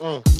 [0.00, 0.39] Mm.